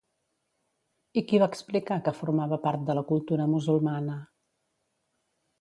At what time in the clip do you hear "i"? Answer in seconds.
1.21-1.23